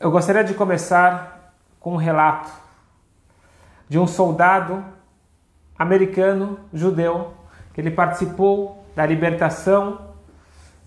[0.00, 2.50] Eu gostaria de começar com um relato
[3.86, 4.82] de um soldado
[5.78, 7.34] americano judeu
[7.74, 10.14] que ele participou da libertação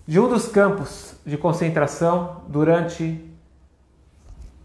[0.04, 3.32] de um dos campos de concentração durante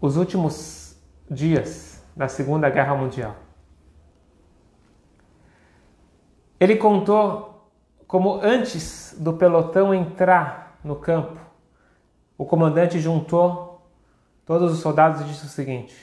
[0.00, 3.36] os últimos dias da Segunda Guerra Mundial.
[6.58, 7.70] Ele contou
[8.04, 11.38] como antes do pelotão entrar no campo,
[12.36, 13.69] o comandante juntou
[14.50, 15.94] todos os soldados disse o seguinte: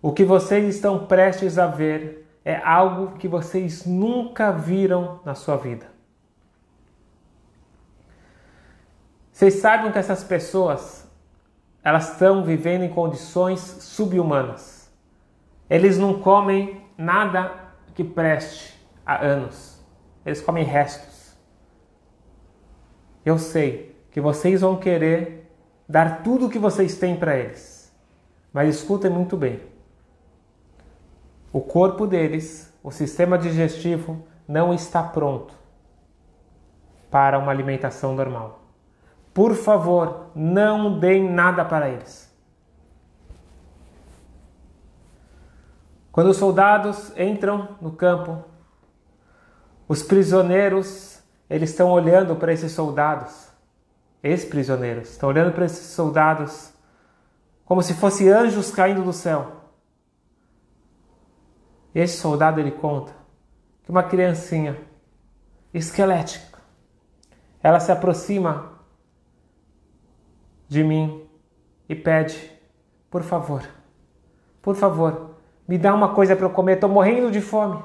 [0.00, 5.56] O que vocês estão prestes a ver é algo que vocês nunca viram na sua
[5.56, 5.86] vida.
[9.32, 11.04] Vocês sabem que essas pessoas
[11.82, 14.88] elas estão vivendo em condições subhumanas.
[15.68, 17.52] Eles não comem nada
[17.92, 19.84] que preste há anos.
[20.24, 21.36] Eles comem restos.
[23.24, 25.50] Eu sei que vocês vão querer
[25.88, 27.69] dar tudo o que vocês têm para eles.
[28.52, 29.60] Mas escutem muito bem.
[31.52, 35.54] O corpo deles, o sistema digestivo, não está pronto
[37.10, 38.62] para uma alimentação normal.
[39.32, 42.30] Por favor, não deem nada para eles.
[46.12, 48.44] Quando os soldados entram no campo,
[49.88, 53.48] os prisioneiros, eles estão olhando para esses soldados,
[54.22, 56.72] ex-prisioneiros, estão olhando para esses soldados
[57.70, 59.52] como se fossem anjos caindo do céu.
[61.94, 63.14] Esse soldado ele conta
[63.84, 64.76] que uma criancinha
[65.72, 66.58] esquelética,
[67.62, 68.72] ela se aproxima
[70.66, 71.24] de mim
[71.88, 72.50] e pede,
[73.08, 73.62] por favor,
[74.60, 75.36] por favor,
[75.68, 77.80] me dá uma coisa para eu comer, estou morrendo de fome.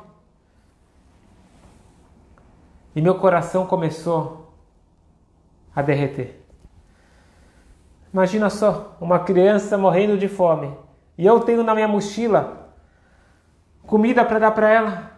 [2.95, 4.52] E meu coração começou
[5.75, 6.44] a derreter.
[8.16, 10.73] Imagina só, uma criança morrendo de fome
[11.17, 12.71] e eu tenho na minha mochila
[13.86, 15.11] comida para dar para ela.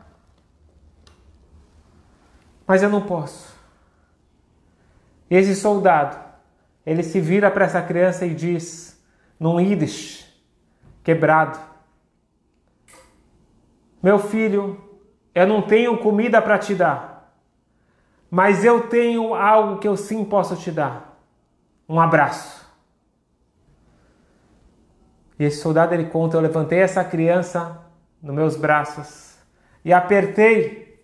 [2.65, 3.55] Mas eu não posso.
[5.29, 6.17] Esse soldado,
[6.83, 8.99] ele se vira para essa criança e diz,
[9.39, 10.27] num Yiddish,
[11.03, 11.59] quebrado:
[14.01, 14.99] Meu filho,
[15.35, 17.31] eu não tenho comida para te dar,
[18.27, 21.21] mas eu tenho algo que eu sim posso te dar:
[21.87, 22.56] um abraço.
[25.39, 27.81] E esse soldado ele conta: Eu levantei essa criança
[28.21, 29.37] nos meus braços
[29.83, 31.01] e apertei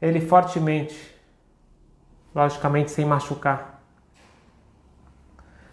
[0.00, 1.14] ele fortemente,
[2.34, 3.80] logicamente sem machucar.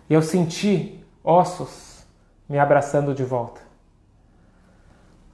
[0.10, 2.06] E eu senti ossos
[2.48, 3.62] me abraçando de volta.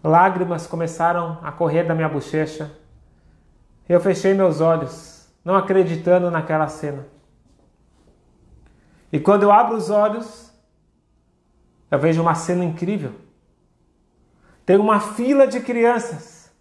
[0.03, 2.71] Lágrimas começaram a correr da minha bochecha.
[3.87, 7.07] Eu fechei meus olhos, não acreditando naquela cena.
[9.11, 10.44] E quando eu abro os olhos,
[11.89, 13.13] eu vejo uma cena incrível.
[14.65, 16.51] Tem uma fila de crianças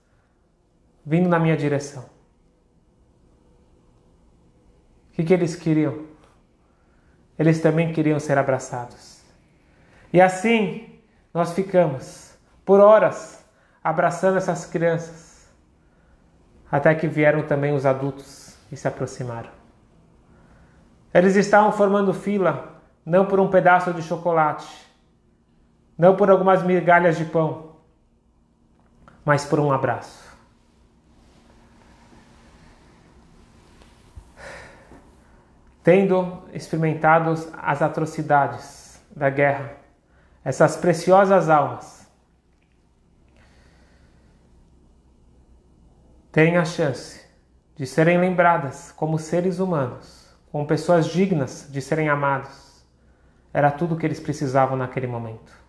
[1.05, 2.05] vindo na minha direção.
[5.11, 6.05] O que, que eles queriam?
[7.39, 9.23] Eles também queriam ser abraçados.
[10.13, 11.01] E assim
[11.33, 12.35] nós ficamos
[12.65, 13.45] por horas
[13.83, 15.49] abraçando essas crianças,
[16.71, 19.51] até que vieram também os adultos e se aproximaram.
[21.13, 24.67] Eles estavam formando fila não por um pedaço de chocolate,
[25.97, 27.77] não por algumas migalhas de pão,
[29.25, 30.25] mas por um abraço.
[35.83, 39.77] Tendo experimentado as atrocidades da guerra,
[40.43, 42.07] essas preciosas almas
[46.33, 47.23] têm a chance
[47.77, 52.85] de serem lembradas como seres humanos, como pessoas dignas de serem amados.
[53.53, 55.64] Era tudo o que eles precisavam naquele momento.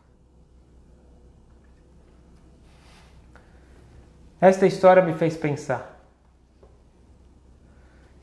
[4.40, 6.00] Esta história me fez pensar.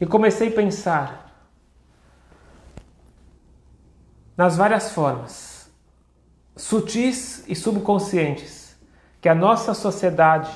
[0.01, 1.23] E comecei a pensar
[4.37, 5.71] nas várias formas,
[6.57, 8.77] sutis e subconscientes,
[9.21, 10.51] que a nossa sociedade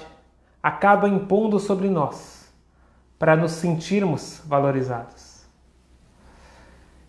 [0.62, 2.52] acaba impondo sobre nós
[3.19, 5.47] para nos sentirmos valorizados.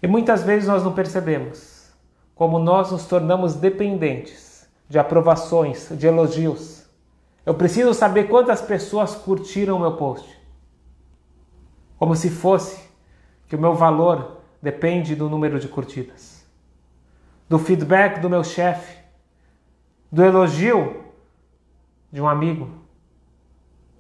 [0.02, 1.92] E muitas vezes nós não percebemos
[2.36, 6.87] como nós nos tornamos dependentes de aprovações, de elogios
[7.48, 10.38] eu preciso saber quantas pessoas curtiram o meu post.
[11.98, 12.90] Como se fosse
[13.48, 16.46] que o meu valor depende do número de curtidas,
[17.48, 19.02] do feedback do meu chefe,
[20.12, 21.06] do elogio
[22.12, 22.70] de um amigo.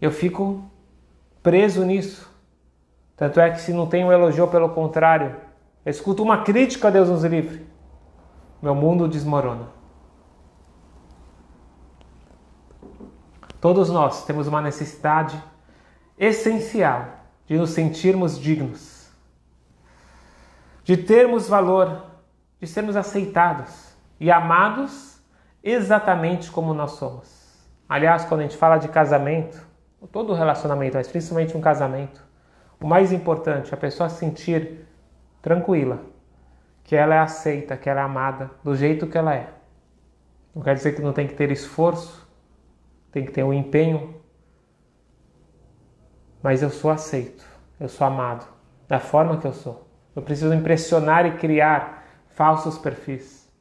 [0.01, 0.69] Eu fico
[1.41, 2.29] preso nisso.
[3.15, 5.37] Tanto é que se não tem um elogio, pelo contrário,
[5.85, 7.65] eu escuto uma crítica Deus nos livre.
[8.61, 9.76] meu mundo desmorona.
[13.59, 15.41] Todos nós temos uma necessidade
[16.17, 17.05] essencial
[17.45, 19.11] de nos sentirmos dignos,
[20.83, 22.05] de termos valor,
[22.59, 25.19] de sermos aceitados e amados
[25.63, 27.47] exatamente como nós somos.
[27.89, 29.65] Aliás, quando a gente fala de casamento,
[30.11, 32.23] todo relacionamento, mas principalmente um casamento,
[32.79, 34.85] o mais importante é a pessoa se sentir
[35.41, 35.99] tranquila,
[36.83, 39.49] que ela é aceita, que ela é amada do jeito que ela é.
[40.53, 42.26] Não quer dizer que não tem que ter esforço,
[43.17, 44.13] tem que ter um empenho,
[46.43, 47.43] mas eu sou aceito,
[47.79, 48.45] eu sou amado
[48.87, 49.87] da forma que eu sou.
[50.15, 53.51] Eu preciso impressionar e criar falsos perfis.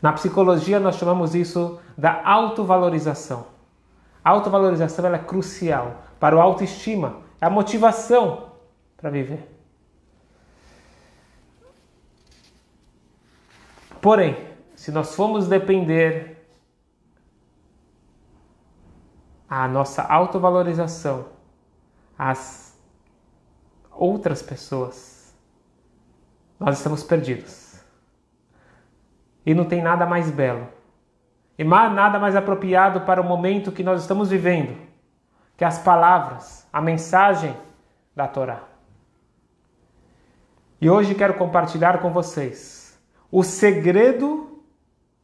[0.00, 3.46] Na psicologia nós chamamos isso da autovalorização.
[4.24, 8.52] A autovalorização é crucial para o autoestima, é a motivação
[8.96, 9.46] para viver.
[14.00, 14.47] Porém,
[14.78, 16.48] se nós formos depender
[19.50, 21.26] a nossa autovalorização
[22.16, 22.78] às
[23.90, 25.36] outras pessoas,
[26.60, 27.82] nós estamos perdidos.
[29.44, 30.68] E não tem nada mais belo
[31.58, 34.80] e nada mais apropriado para o momento que nós estamos vivendo
[35.56, 37.56] que as palavras, a mensagem
[38.14, 38.62] da Torá.
[40.80, 42.96] E hoje quero compartilhar com vocês
[43.28, 44.47] o segredo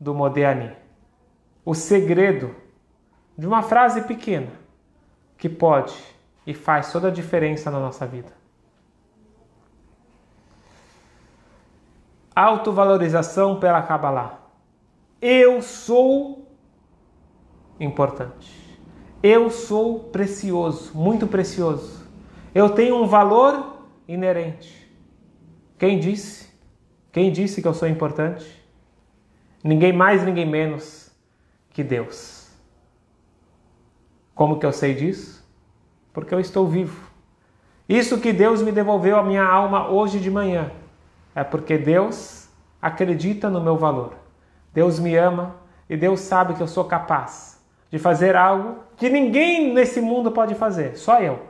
[0.04, 0.70] do Modéani.
[1.64, 2.54] O segredo
[3.36, 4.52] de uma frase pequena
[5.38, 5.94] que pode
[6.46, 8.30] e faz toda a diferença na nossa vida.
[12.36, 14.40] Autovalorização pela Kabbalah.
[15.22, 16.54] Eu sou
[17.80, 18.78] importante.
[19.22, 22.06] Eu sou precioso, muito precioso.
[22.54, 24.86] Eu tenho um valor inerente.
[25.78, 26.52] Quem disse?
[27.10, 28.63] Quem disse que eu sou importante?
[29.64, 31.10] Ninguém mais, ninguém menos
[31.70, 32.50] que Deus.
[34.34, 35.42] Como que eu sei disso?
[36.12, 37.08] Porque eu estou vivo.
[37.88, 40.70] Isso que Deus me devolveu a minha alma hoje de manhã
[41.34, 42.46] é porque Deus
[42.80, 44.12] acredita no meu valor.
[44.74, 45.56] Deus me ama
[45.88, 47.58] e Deus sabe que eu sou capaz
[47.90, 51.40] de fazer algo que ninguém nesse mundo pode fazer, só eu.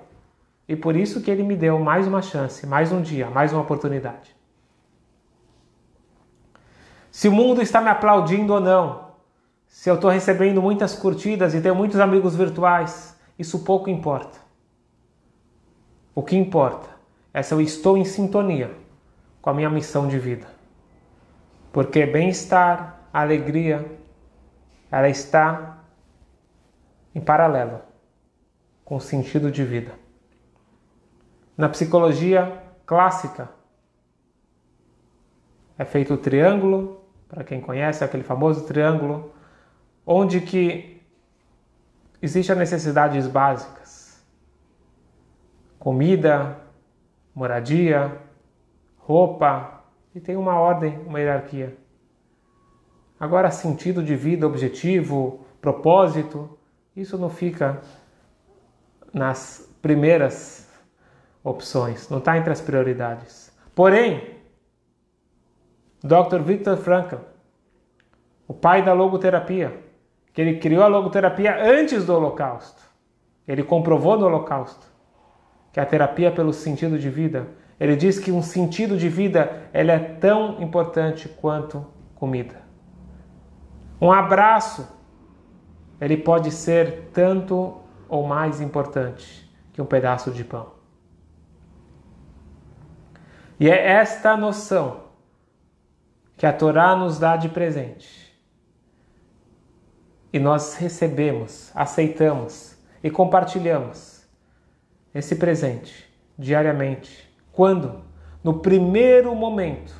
[0.68, 3.62] E por isso que ele me deu mais uma chance, mais um dia, mais uma
[3.62, 4.33] oportunidade.
[7.14, 9.12] Se o mundo está me aplaudindo ou não,
[9.68, 14.36] se eu estou recebendo muitas curtidas e tenho muitos amigos virtuais, isso pouco importa.
[16.12, 16.88] O que importa
[17.32, 18.76] é se eu estou em sintonia
[19.40, 20.48] com a minha missão de vida.
[21.72, 23.96] Porque bem-estar, alegria,
[24.90, 25.84] ela está
[27.14, 27.80] em paralelo
[28.84, 29.92] com o sentido de vida.
[31.56, 33.50] Na psicologia clássica,
[35.78, 37.03] é feito o triângulo
[37.34, 39.34] para quem conhece, aquele famoso triângulo,
[40.06, 41.02] onde que
[42.22, 44.24] existem as necessidades básicas:
[45.76, 46.56] comida,
[47.34, 48.16] moradia,
[48.96, 49.82] roupa,
[50.14, 51.76] e tem uma ordem, uma hierarquia.
[53.18, 56.56] Agora, sentido de vida, objetivo, propósito,
[56.94, 57.80] isso não fica
[59.12, 60.70] nas primeiras
[61.42, 63.52] opções, não está entre as prioridades.
[63.74, 64.38] Porém,
[66.04, 66.42] Dr.
[66.42, 67.16] Viktor Frankl,
[68.46, 69.82] o pai da logoterapia,
[70.34, 72.82] que ele criou a logoterapia antes do Holocausto.
[73.48, 74.86] Ele comprovou no Holocausto
[75.72, 77.48] que a terapia pelo sentido de vida,
[77.80, 82.60] ele diz que um sentido de vida ele é tão importante quanto comida.
[83.98, 84.86] Um abraço,
[85.98, 87.80] ele pode ser tanto
[88.10, 90.74] ou mais importante que um pedaço de pão.
[93.58, 95.03] E é esta noção
[96.36, 98.24] que a Torá nos dá de presente.
[100.32, 104.26] E nós recebemos, aceitamos e compartilhamos
[105.14, 107.32] esse presente diariamente.
[107.52, 108.02] Quando?
[108.42, 109.94] No primeiro momento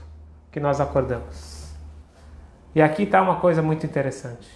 [0.50, 1.72] que nós acordamos.
[2.74, 4.48] E aqui está uma coisa muito interessante.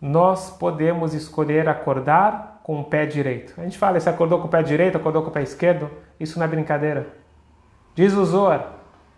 [0.00, 3.60] Nós podemos escolher acordar com o pé direito.
[3.60, 6.38] A gente fala, se acordou com o pé direito, acordou com o pé esquerdo, isso
[6.38, 7.08] não é brincadeira.
[7.94, 8.72] Diz o Zohar,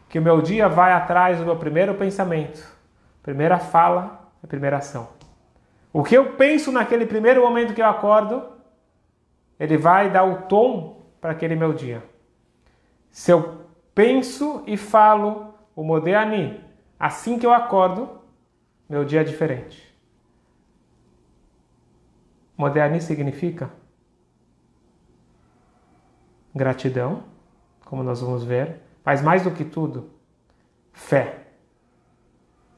[0.08, 2.66] que o meu dia vai atrás do meu primeiro pensamento,
[3.22, 5.08] primeira fala, a primeira ação.
[5.92, 8.42] O que eu penso naquele primeiro momento que eu acordo,
[9.58, 12.02] ele vai dar o tom para aquele meu dia.
[13.10, 16.60] Se eu penso e falo o Modéani
[16.98, 18.08] assim que eu acordo,
[18.88, 19.88] meu dia é diferente.
[22.56, 23.70] Modéani significa
[26.54, 27.22] gratidão,
[27.84, 30.10] como nós vamos ver, Mas mais do que tudo,
[30.92, 31.46] fé.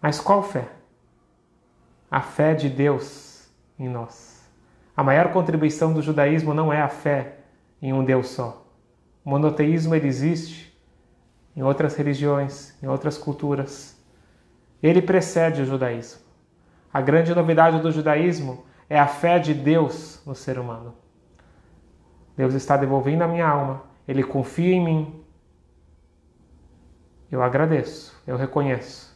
[0.01, 0.69] Mas qual fé?
[2.09, 4.49] A fé de Deus em nós.
[4.97, 7.39] A maior contribuição do judaísmo não é a fé
[7.83, 8.65] em um Deus só.
[9.25, 10.73] O monoteísmo ele existe
[11.57, 14.01] em outras religiões, em outras culturas.
[14.81, 16.21] Ele precede o judaísmo.
[16.95, 20.95] A grande novidade do judaísmo é a fé de Deus no ser humano.
[22.37, 25.25] Deus está devolvendo a minha alma, ele confia em mim.
[27.31, 29.11] Eu agradeço, eu reconheço.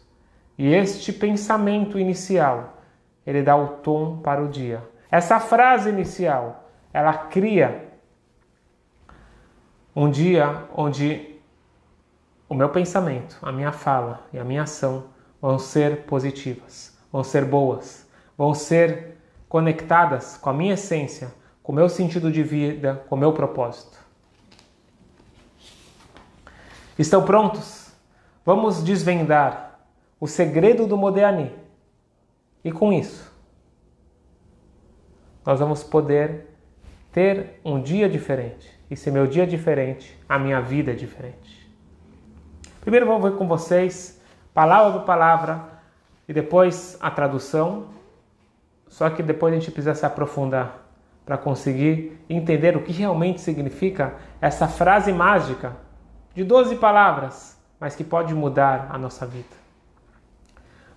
[0.56, 2.78] E este pensamento inicial,
[3.26, 4.82] ele dá o tom para o dia.
[5.10, 7.92] Essa frase inicial, ela cria
[9.94, 11.40] um dia onde
[12.48, 15.06] o meu pensamento, a minha fala e a minha ação
[15.40, 19.18] vão ser positivas, vão ser boas, vão ser
[19.48, 23.98] conectadas com a minha essência, com o meu sentido de vida, com o meu propósito.
[26.98, 27.83] Estão prontos?
[28.44, 29.80] Vamos desvendar
[30.20, 31.52] o segredo do Modéani.
[32.62, 33.32] E com isso,
[35.44, 36.46] nós vamos poder
[37.12, 38.70] ter um dia diferente.
[38.90, 41.70] E se meu dia é diferente, a minha vida é diferente.
[42.80, 44.20] Primeiro vamos ver com vocês,
[44.52, 45.64] palavra por palavra,
[46.28, 47.94] e depois a tradução
[48.94, 50.86] só que depois a gente precisa se aprofundar
[51.26, 55.76] para conseguir entender o que realmente significa essa frase mágica
[56.32, 57.53] de 12 palavras,
[57.84, 59.56] mas que pode mudar a nossa vida.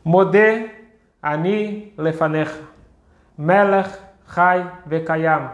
[0.06, 0.88] Modé
[1.22, 2.64] ani lefanecha,
[3.38, 3.92] melech
[4.34, 5.52] chai vekayam,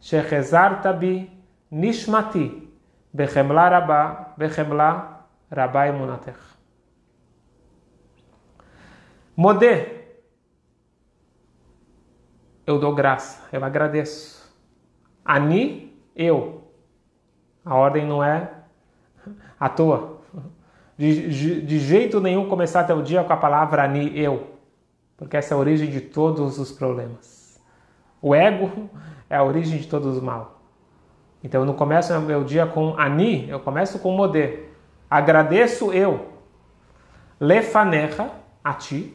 [0.00, 1.30] shechezarta bi
[1.70, 2.68] nishmati,
[3.14, 6.40] bechemla rabá, bechemla rabá emunatech.
[9.36, 10.16] Modé
[12.66, 14.52] eu dou graça, eu agradeço.
[15.24, 16.72] Ani, eu.
[17.64, 18.52] A ordem não é
[19.60, 20.21] à toa.
[21.02, 24.52] De, de, jeito nenhum começar teu dia com a palavra Ani, eu.
[25.16, 27.60] Porque essa é a origem de todos os problemas.
[28.20, 28.88] O ego
[29.28, 30.62] é a origem de todos os mal.
[31.42, 34.60] Então eu não começo meu dia com Ani, eu começo com Modê.
[35.10, 36.34] Agradeço eu.
[37.40, 38.30] Lefanecha,
[38.62, 39.12] a ti.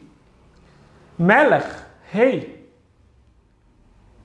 [1.18, 1.74] Melech,
[2.10, 2.70] rei.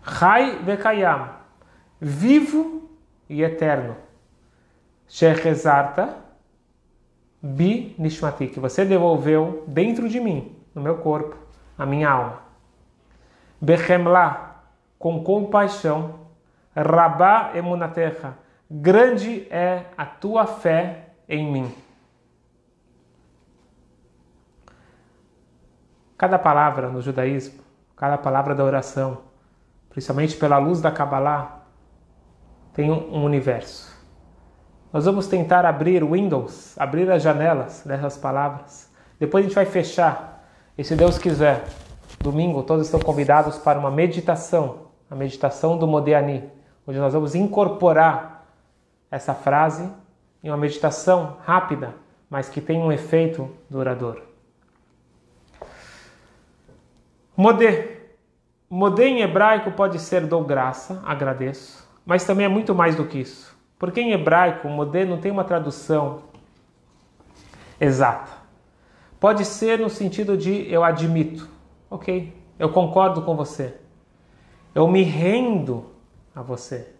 [0.02, 1.30] Rai vekayam,
[2.02, 2.90] vivo
[3.30, 3.96] e eterno.
[5.08, 6.23] Shechezarta
[7.44, 11.36] bi nishmati, que você devolveu dentro de mim, no meu corpo,
[11.78, 12.40] a minha alma.
[13.60, 14.64] Bechemla,
[14.98, 16.22] com compaixão.
[16.76, 18.34] Rabá emunatecha,
[18.72, 21.76] grande é a tua fé em mim.
[26.18, 27.62] Cada palavra no judaísmo,
[27.96, 29.20] cada palavra da oração,
[29.90, 31.64] principalmente pela luz da Kabbalah,
[32.74, 33.93] tem um universo.
[34.94, 38.92] Nós vamos tentar abrir Windows, abrir as janelas dessas palavras.
[39.20, 40.48] Depois a gente vai fechar,
[40.78, 41.66] e se Deus quiser,
[42.22, 46.48] domingo todos estão convidados para uma meditação, a meditação do Modiani,
[46.86, 48.46] onde nós vamos incorporar
[49.10, 49.90] essa frase
[50.44, 51.96] em uma meditação rápida,
[52.30, 54.22] mas que tem um efeito duradouro.
[57.36, 57.98] Modé
[58.70, 63.20] Modê em hebraico pode ser dou graça, agradeço, mas também é muito mais do que
[63.20, 63.53] isso.
[63.84, 66.22] Porque em hebraico, modê não tem uma tradução
[67.82, 68.32] exata.
[69.20, 71.50] Pode ser no sentido de eu admito,
[71.90, 73.76] ok, eu concordo com você,
[74.74, 75.84] eu me rendo
[76.34, 76.94] a você.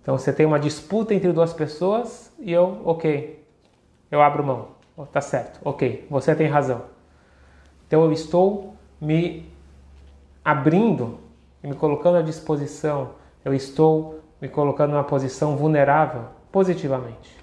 [0.00, 3.44] Então você tem uma disputa entre duas pessoas e eu, ok,
[4.12, 6.82] eu abro mão, oh, tá certo, ok, você tem razão.
[7.88, 9.52] Então eu estou me
[10.44, 11.18] abrindo
[11.64, 17.34] e me colocando à disposição, eu estou me colocando numa posição vulnerável positivamente,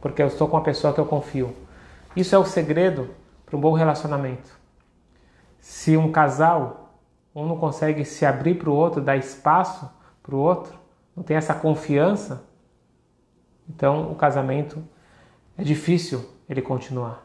[0.00, 1.54] porque eu estou com uma pessoa que eu confio.
[2.16, 3.10] Isso é o segredo
[3.44, 4.58] para um bom relacionamento.
[5.58, 6.94] Se um casal,
[7.34, 9.90] um não consegue se abrir para o outro, dar espaço
[10.22, 10.72] para o outro,
[11.14, 12.42] não tem essa confiança,
[13.68, 14.82] então o casamento
[15.58, 17.22] é difícil ele continuar.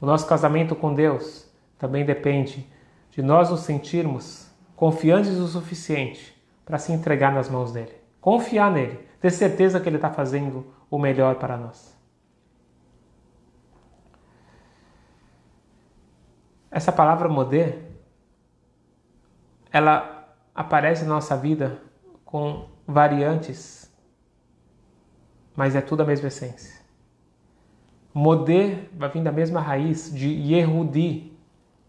[0.00, 1.48] O nosso casamento com Deus
[1.78, 2.66] também depende
[3.12, 6.36] de nós nos sentirmos confiantes o suficiente
[6.66, 7.97] para se entregar nas mãos dele.
[8.20, 11.96] Confiar nele, ter certeza que ele está fazendo o melhor para nós.
[16.70, 17.74] Essa palavra modê,
[19.72, 21.80] ela aparece na nossa vida
[22.24, 23.90] com variantes,
[25.56, 26.78] mas é tudo a mesma essência.
[28.12, 31.32] Modê vai vir da mesma raiz de Yehudi,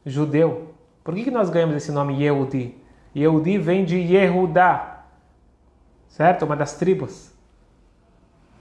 [0.05, 0.73] judeu.
[1.03, 2.77] Por que, que nós ganhamos esse nome Yehudi?
[3.15, 4.88] Yehudi vem de Yehudá,
[6.09, 6.43] certo?
[6.43, 7.31] Uma das tribos.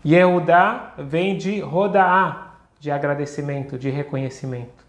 [0.07, 4.87] Yehudá vem de Rodaá, de agradecimento, de reconhecimento.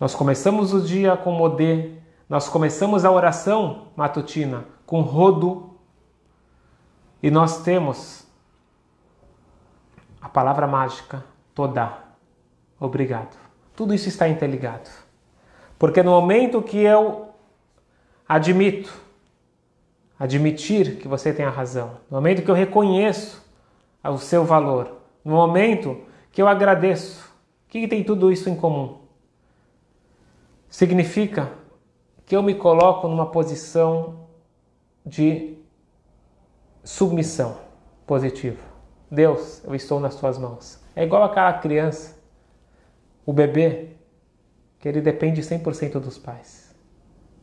[0.00, 1.92] Nós começamos o dia com Modê,
[2.28, 5.78] nós começamos a oração matutina com Rodo,
[7.22, 8.26] e nós temos
[10.20, 11.98] a palavra mágica, Todá.
[12.78, 13.34] Obrigado.
[13.74, 14.90] Tudo isso está interligado.
[15.78, 17.30] Porque no momento que eu
[18.28, 18.92] admito,
[20.18, 23.44] admitir que você tem a razão, no momento que eu reconheço
[24.02, 27.24] o seu valor, no momento que eu agradeço,
[27.66, 28.98] o que tem tudo isso em comum?
[30.68, 31.52] Significa
[32.26, 34.26] que eu me coloco numa posição
[35.04, 35.56] de
[36.82, 37.58] submissão
[38.06, 38.60] positiva.
[39.10, 40.78] Deus, eu estou nas tuas mãos.
[40.96, 42.16] É igual aquela criança,
[43.24, 43.90] o bebê,
[44.78, 46.63] que ele depende 100% dos pais.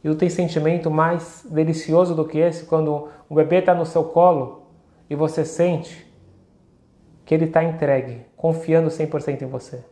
[0.03, 4.03] E não tem sentimento mais delicioso do que esse quando o bebê está no seu
[4.03, 4.67] colo
[5.10, 6.10] e você sente
[7.25, 9.84] que ele está entregue, confiando 100% em você.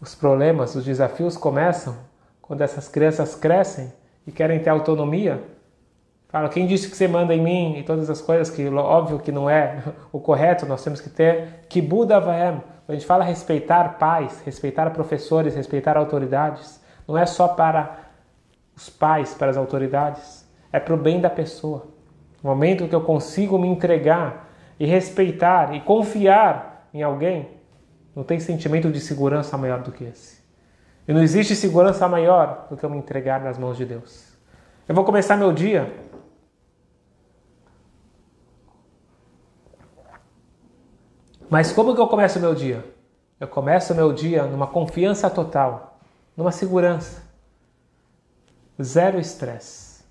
[0.00, 1.96] Os problemas, os desafios começam
[2.40, 3.92] quando essas crianças crescem
[4.26, 5.42] e querem ter autonomia.
[6.28, 9.32] Fala, quem disse que você manda em mim e todas as coisas que óbvio que
[9.32, 12.62] não é o correto, nós temos que ter que Buda Vaem.
[12.86, 18.07] A gente fala respeitar pais, respeitar professores, respeitar autoridades, não é só para
[18.78, 21.88] os pais, para as autoridades, é para o bem da pessoa.
[22.40, 27.48] No momento que eu consigo me entregar e respeitar e confiar em alguém,
[28.14, 30.38] não tem sentimento de segurança maior do que esse.
[31.08, 34.32] E não existe segurança maior do que eu me entregar nas mãos de Deus.
[34.88, 35.92] Eu vou começar meu dia
[41.50, 42.84] Mas como que eu começo meu dia?
[43.40, 45.98] Eu começo meu dia numa confiança total,
[46.36, 47.27] numa segurança.
[48.82, 50.04] Zero estresse.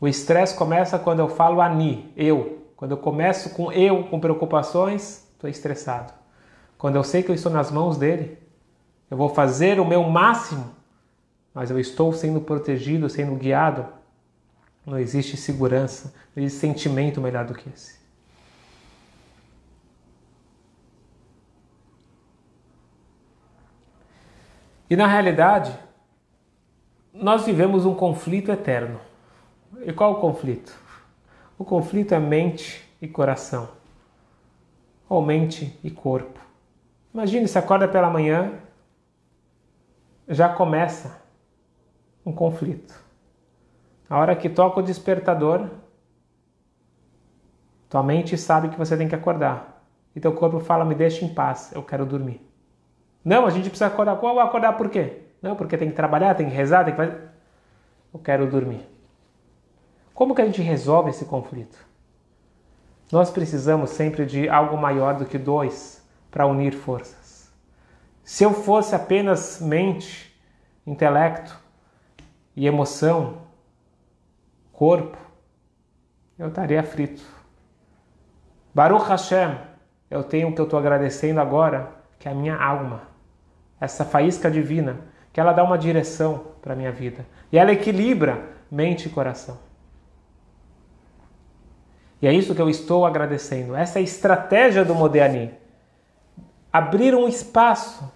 [0.00, 2.66] O estresse começa quando eu falo ani, eu.
[2.76, 6.12] Quando eu começo com eu, com preocupações, estou estressado.
[6.78, 8.38] Quando eu sei que eu estou nas mãos dele,
[9.10, 10.74] eu vou fazer o meu máximo,
[11.52, 13.86] mas eu estou sendo protegido, sendo guiado.
[14.86, 18.00] Não existe segurança, não existe sentimento melhor do que esse.
[24.88, 25.78] E na realidade,
[27.12, 29.00] nós vivemos um conflito eterno.
[29.82, 30.76] E qual o conflito?
[31.58, 33.68] O conflito é mente e coração,
[35.08, 36.40] ou mente e corpo.
[37.12, 38.52] Imagine se acorda pela manhã,
[40.28, 41.20] já começa
[42.24, 42.94] um conflito.
[44.08, 45.68] A hora que toca o despertador,
[47.88, 49.84] tua mente sabe que você tem que acordar.
[50.14, 52.40] E teu corpo fala: me deixa em paz, eu quero dormir.
[53.24, 54.16] Não, a gente precisa acordar.
[54.16, 55.29] Qual acordar por quê?
[55.42, 57.18] Não, porque tem que trabalhar, tem que rezar, tem que fazer.
[58.12, 58.86] Eu quero dormir.
[60.12, 61.78] Como que a gente resolve esse conflito?
[63.10, 67.50] Nós precisamos sempre de algo maior do que dois para unir forças.
[68.22, 70.30] Se eu fosse apenas mente,
[70.86, 71.58] intelecto
[72.54, 73.38] e emoção,
[74.72, 75.18] corpo,
[76.38, 77.22] eu estaria frito.
[78.72, 79.58] Baruch Hashem,
[80.08, 83.02] eu tenho o que eu estou agradecendo agora, que é a minha alma,
[83.80, 85.00] essa faísca divina,
[85.32, 89.58] que ela dá uma direção para a minha vida e ela equilibra mente e coração.
[92.22, 93.74] E é isso que eu estou agradecendo.
[93.74, 95.52] Essa é a estratégia do Modéani
[96.72, 98.12] abrir um espaço,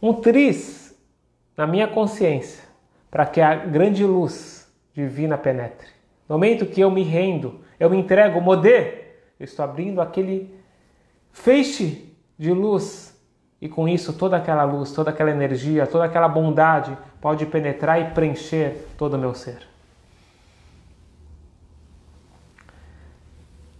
[0.00, 0.94] um triz
[1.56, 2.62] na minha consciência
[3.10, 5.88] para que a grande luz divina penetre.
[6.28, 9.02] No momento que eu me rendo, eu me entrego, modê,
[9.38, 10.54] eu estou abrindo aquele
[11.30, 13.11] feixe de luz
[13.62, 18.10] e com isso toda aquela luz, toda aquela energia, toda aquela bondade pode penetrar e
[18.10, 19.68] preencher todo o meu ser.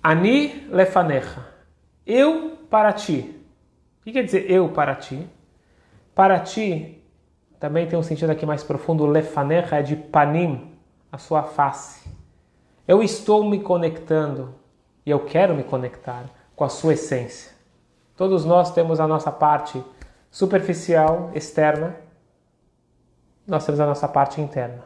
[0.01, 1.45] Ani lefanecha.
[2.07, 3.37] Eu para ti.
[4.01, 5.29] O que quer dizer eu para ti?
[6.15, 7.03] Para ti
[7.59, 10.77] também tem um sentido aqui mais profundo, lefanecha é de panim,
[11.11, 12.09] a sua face.
[12.87, 14.55] Eu estou me conectando
[15.05, 17.62] e eu quero me conectar com a sua essência.
[18.23, 19.85] Todos nós temos a nossa parte
[20.31, 21.97] superficial, externa,
[23.45, 24.85] nós temos a nossa parte interna.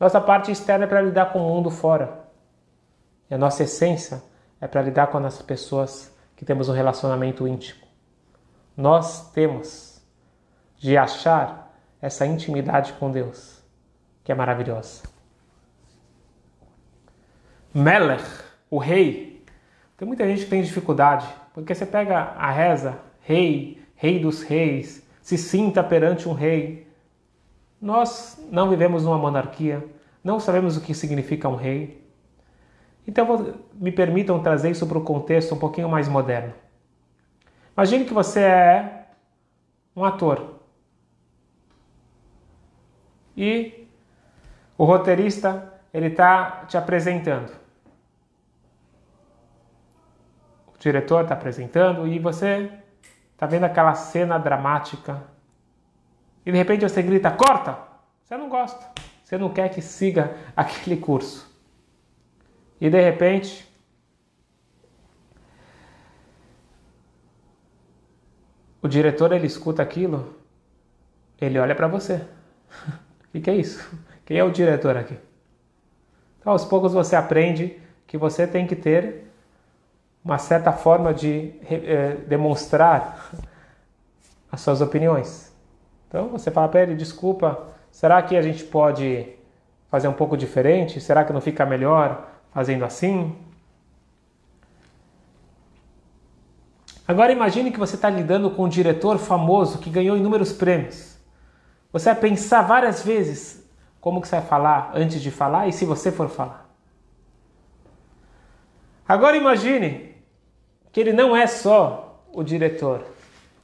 [0.00, 2.24] Nossa parte externa é para lidar com o mundo fora.
[3.30, 4.20] E a nossa essência
[4.60, 7.86] é para lidar com as pessoas que temos um relacionamento íntimo
[8.76, 10.02] nós temos
[10.78, 13.62] de achar essa intimidade com Deus,
[14.24, 15.04] que é maravilhosa.
[17.72, 18.24] Melech,
[18.68, 19.44] o rei,
[19.96, 25.06] tem muita gente que tem dificuldade, porque você pega a reza, rei, rei dos reis,
[25.20, 26.86] se sinta perante um rei.
[27.80, 29.84] Nós não vivemos numa monarquia,
[30.22, 32.02] não sabemos o que significa um rei.
[33.06, 36.54] Então me permitam trazer isso para o contexto um pouquinho mais moderno.
[37.76, 39.06] Imagine que você é
[39.96, 40.60] um ator
[43.36, 43.88] e
[44.76, 47.52] o roteirista ele está te apresentando.
[50.66, 52.70] O diretor está apresentando e você
[53.32, 55.22] está vendo aquela cena dramática
[56.44, 57.78] e de repente você grita corta.
[58.24, 58.90] Você não gosta,
[59.22, 61.50] você não quer que siga aquele curso.
[62.80, 63.70] E de repente
[68.82, 70.36] o diretor ele escuta aquilo,
[71.40, 72.20] ele olha para você.
[73.34, 73.98] O que é isso?
[74.26, 75.16] Quem é o diretor aqui?
[76.38, 79.31] Então, aos poucos você aprende que você tem que ter
[80.24, 83.30] uma certa forma de eh, demonstrar
[84.50, 85.52] as suas opiniões.
[86.08, 89.26] Então você fala para ele, desculpa, será que a gente pode
[89.90, 91.00] fazer um pouco diferente?
[91.00, 93.36] Será que não fica melhor fazendo assim?
[97.08, 101.18] Agora imagine que você está lidando com um diretor famoso que ganhou inúmeros prêmios.
[101.92, 103.68] Você vai pensar várias vezes
[104.00, 106.70] como que você vai falar antes de falar e se você for falar.
[109.06, 110.11] Agora imagine
[110.92, 113.04] que ele não é só o diretor.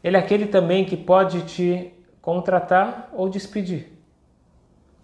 [0.02, 3.92] Ele é aquele também que pode te contratar ou despedir.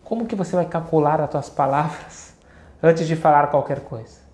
[0.02, 2.36] Como que você vai calcular as suas palavras
[2.82, 4.24] antes de falar qualquer coisa?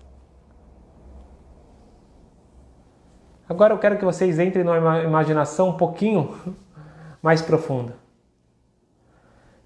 [3.47, 6.55] Agora eu quero que vocês entrem numa imaginação um pouquinho
[7.21, 7.95] mais profunda.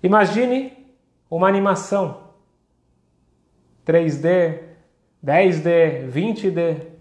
[0.02, 0.74] Imagine
[1.30, 2.26] uma animação
[3.86, 4.60] 3D,
[5.24, 6.95] 10D, 20D.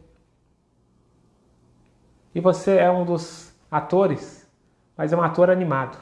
[2.34, 4.46] E você é um dos atores,
[4.96, 5.98] mas é um ator animado.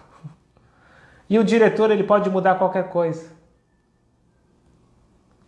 [1.28, 3.30] E o diretor ele pode mudar qualquer coisa.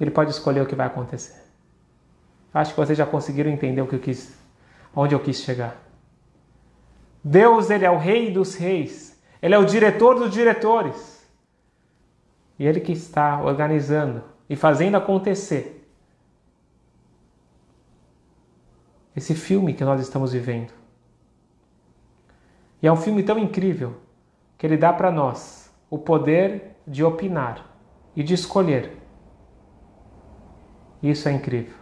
[0.01, 1.42] Ele pode escolher o que vai acontecer.
[2.53, 4.38] Acho que vocês já conseguiram entender o que eu quis,
[4.94, 5.77] onde eu quis chegar.
[7.23, 9.14] Deus ele é o rei dos reis.
[9.40, 11.14] Ele é o diretor dos diretores.
[12.59, 15.84] E Ele que está organizando e fazendo acontecer
[19.16, 20.72] esse filme que nós estamos vivendo.
[22.83, 23.94] E é um filme tão incrível
[24.59, 27.66] que ele dá para nós o poder de opinar
[28.14, 28.92] e de escolher.
[31.03, 31.77] Isso é incrível.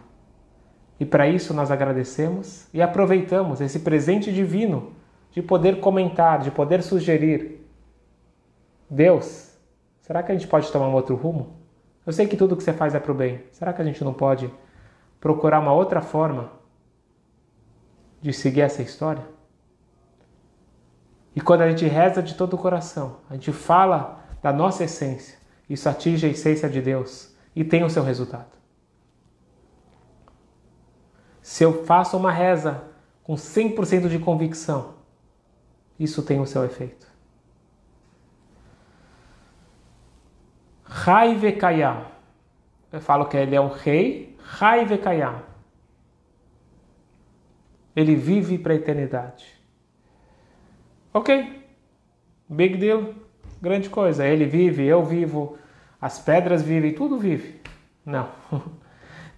[0.99, 4.93] E para isso nós agradecemos e aproveitamos esse presente divino
[5.31, 7.65] de poder comentar, de poder sugerir.
[8.89, 9.53] Deus
[10.03, 11.55] Será que a gente pode tomar um outro rumo?
[12.05, 13.41] Eu sei que tudo que você faz é para o bem.
[13.53, 14.53] Será que a gente não pode
[15.17, 16.51] procurar uma outra forma
[18.23, 19.23] de seguir essa história?
[21.35, 25.37] E quando a gente reza de todo o coração, a gente fala da nossa essência,
[25.69, 28.51] isso atinge a essência de Deus e tem o seu resultado.
[31.41, 32.81] Se eu faço uma reza
[33.23, 34.93] com 100% de convicção,
[35.99, 37.05] isso tem o seu efeito.
[40.85, 42.05] Rai Vekayam.
[42.91, 45.52] Eu falo que ele é um rei, Rai Vekayam.
[47.95, 49.45] Ele vive para a eternidade.
[51.13, 51.63] Ok,
[52.49, 53.13] big deal,
[53.61, 54.25] grande coisa.
[54.25, 55.57] Ele vive, eu vivo,
[56.01, 57.61] as pedras vivem, tudo vive.
[58.05, 58.29] Não.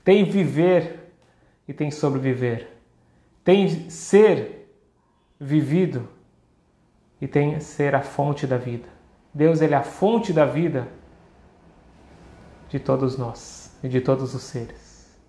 [0.04, 1.12] Tem viver
[1.68, 2.70] e tem sobreviver.
[3.44, 4.70] Tem ser
[5.40, 6.08] vivido
[7.20, 8.88] e tem ser a fonte da vida.
[9.34, 10.88] Deus ele é a fonte da vida
[12.70, 15.20] de todos nós e de todos os seres.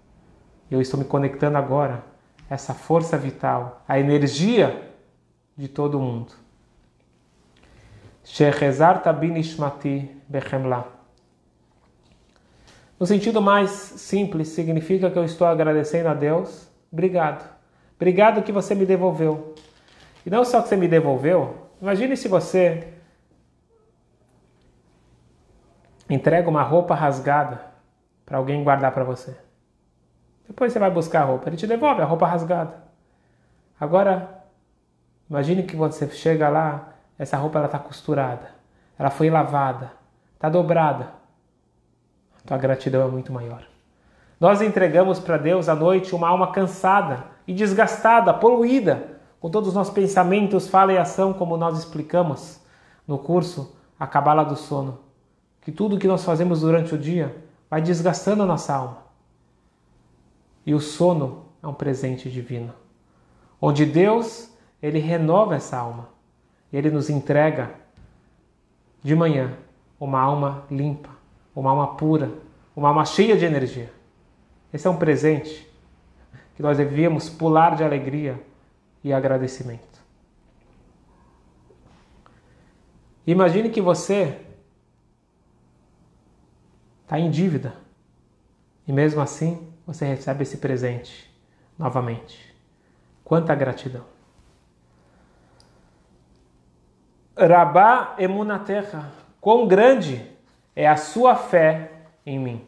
[0.71, 2.05] Eu estou me conectando agora
[2.49, 4.93] essa força vital, a energia
[5.57, 6.33] de todo mundo.
[12.99, 16.69] No sentido mais simples, significa que eu estou agradecendo a Deus.
[16.91, 17.49] Obrigado.
[17.97, 19.55] Obrigado que você me devolveu.
[20.25, 22.93] E não só que você me devolveu, imagine se você
[26.09, 27.61] entrega uma roupa rasgada
[28.25, 29.37] para alguém guardar para você.
[30.47, 32.75] Depois você vai buscar a roupa, ele te devolve a roupa rasgada.
[33.79, 34.45] Agora,
[35.29, 38.51] imagine que você chega lá, essa roupa ela está costurada,
[38.99, 39.93] ela foi lavada,
[40.35, 41.11] está dobrada.
[42.39, 43.65] A tua gratidão é muito maior.
[44.39, 49.75] Nós entregamos para Deus à noite uma alma cansada e desgastada, poluída, com todos os
[49.75, 52.61] nossos pensamentos, fala e ação, como nós explicamos
[53.07, 55.07] no curso A Cabala do Sono
[55.67, 57.37] que tudo que nós fazemos durante o dia
[57.69, 58.99] vai desgastando a nossa alma.
[60.67, 62.75] E o sono é um presente divino,
[63.61, 64.51] onde Deus
[64.83, 66.09] ele renova essa alma.
[66.73, 67.75] Ele nos entrega
[69.03, 69.57] de manhã
[69.99, 71.11] uma alma limpa,
[71.55, 72.33] uma alma pura,
[72.75, 73.93] uma alma cheia de energia.
[74.73, 75.67] Esse é um presente
[76.57, 78.43] que nós devíamos pular de alegria
[79.05, 79.97] e agradecimento.
[83.27, 84.41] Imagine que você
[87.03, 87.75] está em dívida
[88.87, 91.33] e mesmo assim você recebe esse presente
[91.79, 92.55] novamente.
[93.25, 94.05] Quanta gratidão!
[97.37, 100.27] Rabá emunaterra, quão grande
[100.75, 101.93] é a sua fé
[102.25, 102.67] em mim.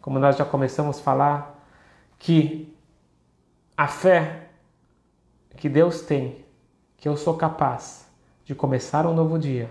[0.00, 1.66] Como nós já começamos a falar,
[2.18, 2.76] que
[3.76, 4.48] a fé
[5.56, 6.44] que Deus tem,
[6.98, 8.06] que eu sou capaz
[8.44, 9.70] de começar um novo dia,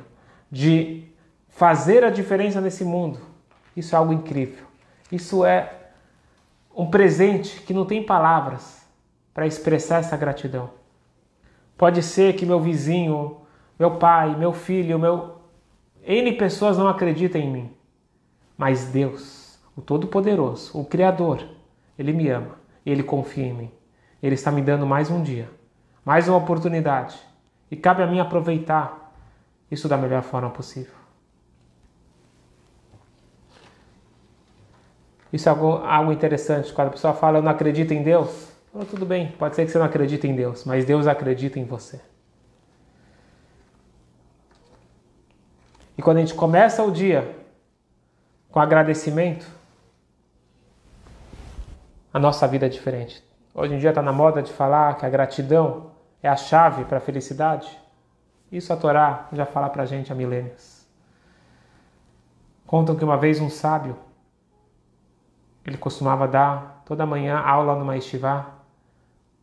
[0.52, 1.08] de
[1.48, 3.20] fazer a diferença nesse mundo,
[3.78, 4.66] isso é algo incrível.
[5.12, 5.85] Isso é
[6.76, 8.86] um presente que não tem palavras
[9.34, 10.70] para expressar essa gratidão.
[11.78, 13.38] Pode ser que meu vizinho,
[13.80, 15.36] meu pai, meu filho, meu
[16.04, 17.72] N pessoas não acreditam em mim.
[18.58, 21.44] Mas Deus, o Todo-Poderoso, o Criador,
[21.98, 23.72] ele me ama, ele confia em mim.
[24.22, 25.50] Ele está me dando mais um dia,
[26.04, 27.18] mais uma oportunidade.
[27.70, 29.14] E cabe a mim aproveitar
[29.70, 31.05] isso da melhor forma possível.
[35.32, 36.74] Isso é algo, algo interessante.
[36.74, 39.72] Quando a pessoa fala, eu não acredito em Deus, falo, tudo bem, pode ser que
[39.72, 42.00] você não acredite em Deus, mas Deus acredita em você.
[45.98, 47.36] E quando a gente começa o dia
[48.52, 49.48] com agradecimento,
[52.14, 53.24] a nossa vida é diferente.
[53.54, 56.98] Hoje em dia está na moda de falar que a gratidão é a chave para
[56.98, 57.68] a felicidade.
[58.52, 60.86] Isso a Torá já fala para a gente há milênios.
[62.66, 63.98] Contam que uma vez um sábio,
[65.66, 68.52] ele costumava dar toda manhã aula numa estivá.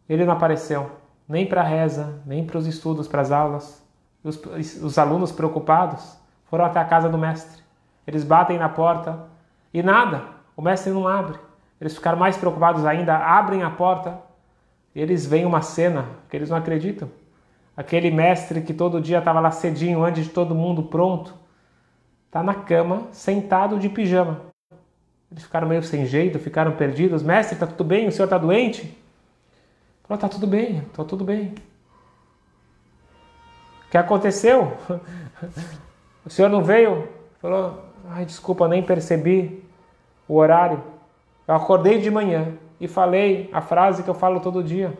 [0.09, 0.91] Ele não apareceu
[1.29, 3.83] nem para a reza, nem para os estudos, para as aulas.
[4.23, 4.37] Os,
[4.83, 7.63] os alunos preocupados foram até a casa do mestre.
[8.07, 9.27] Eles batem na porta
[9.73, 10.23] e nada,
[10.57, 11.39] o mestre não abre.
[11.81, 14.21] Eles ficaram mais preocupados ainda, abrem a porta
[14.95, 17.11] e eles veem uma cena que eles não acreditam.
[17.77, 21.35] Aquele mestre que todo dia estava lá cedinho, antes de todo mundo pronto,
[22.27, 24.52] está na cama, sentado de pijama.
[25.33, 27.23] Eles ficaram meio sem jeito, ficaram perdidos.
[27.23, 28.07] Mestre, está tudo bem?
[28.07, 28.83] O senhor está doente?
[30.03, 31.55] Falou, está tudo bem, está tudo bem.
[33.87, 34.77] O que aconteceu?
[36.25, 37.09] O senhor não veio?
[37.41, 39.61] Falou, ai, desculpa, nem percebi
[40.29, 40.81] o horário.
[41.49, 44.97] Eu acordei de manhã e falei a frase que eu falo todo dia.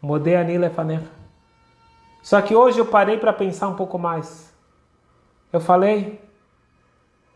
[0.00, 1.10] Modei anila fanecha.
[2.22, 4.50] Só que hoje eu parei para pensar um pouco mais.
[5.52, 6.18] Eu falei,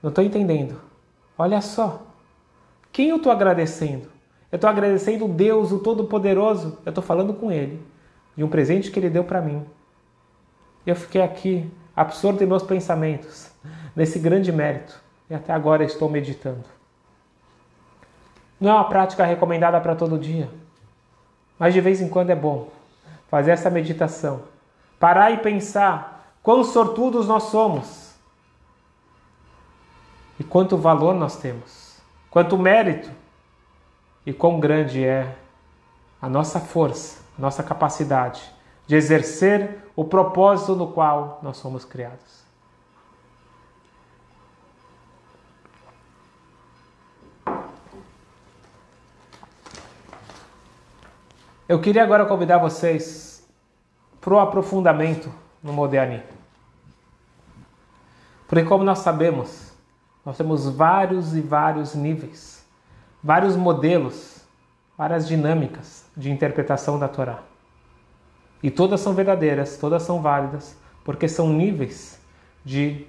[0.03, 0.88] não estou entendendo.
[1.39, 2.03] Olha só,
[2.91, 4.09] quem eu estou agradecendo?
[4.51, 6.79] Eu estou agradecendo Deus, o Todo-Poderoso.
[6.85, 7.81] Eu estou falando com Ele
[8.37, 9.65] de um presente que Ele deu para mim.
[10.85, 13.53] Eu fiquei aqui absorto em meus pensamentos,
[13.95, 16.65] nesse grande mérito, e até agora estou meditando.
[18.61, 20.49] Não é uma prática recomendada para todo dia,
[21.59, 22.69] mas de vez em quando é bom
[23.29, 24.43] fazer essa meditação,
[24.99, 28.08] parar e pensar quão sortudos nós somos
[30.39, 31.99] e quanto valor nós temos,
[32.31, 33.11] quanto mérito
[34.25, 35.37] e quão grande é
[36.21, 38.43] a nossa força, a nossa capacidade
[38.87, 42.39] de exercer o propósito no qual nós somos criados.
[51.69, 53.47] Eu queria agora convidar vocês
[54.23, 55.31] para o aprofundamento
[55.63, 56.23] no Moderni.
[58.47, 59.68] Porque, como nós sabemos,
[60.29, 62.63] nós temos vários e vários níveis,
[63.25, 64.47] vários modelos,
[64.95, 67.39] várias dinâmicas de interpretação da Torá.
[68.63, 72.21] E todas são verdadeiras, todas são válidas, porque são níveis
[72.63, 73.07] de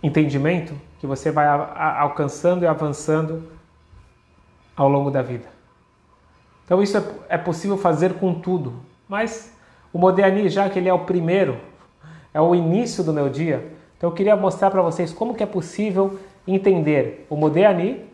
[0.00, 3.50] entendimento que você vai alcançando e avançando
[4.76, 5.48] ao longo da vida.
[6.64, 8.74] Então isso é, é possível fazer com tudo,
[9.08, 9.52] mas
[9.92, 11.58] o Moderni, já que ele é o primeiro,
[12.32, 15.46] é o início do meu dia, então eu queria mostrar para vocês como que é
[15.46, 18.06] possível entender o Moderni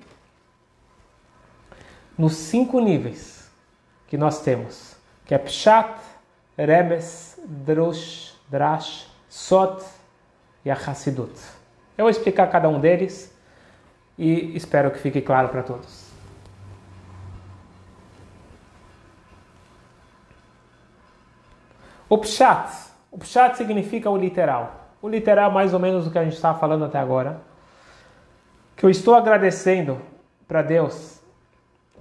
[2.18, 3.49] nos cinco níveis
[4.09, 4.94] que nós temos
[5.25, 5.99] que é Pshat,
[6.57, 9.85] Remes, Drush, Drash, Sot
[10.64, 11.33] e a Hassidut.
[11.97, 13.35] Eu vou explicar cada um deles
[14.18, 16.05] e espero que fique claro para todos.
[22.09, 22.70] O Pshat.
[23.11, 24.84] O Pshat significa o literal.
[25.05, 27.43] O literal é mais ou menos o que a gente estava falando até agora.
[28.75, 30.01] Que eu estou agradecendo
[30.49, 31.21] para Deus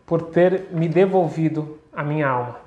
[0.05, 2.59] por ter me devolvido a minha alma.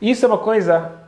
[0.00, 1.02] Isso é uma coisa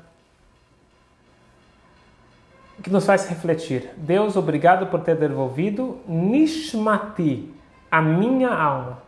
[2.82, 3.94] que nos faz refletir.
[3.96, 7.50] Deus, obrigado por ter devolvido Nishmati,
[7.90, 9.02] a minha alma.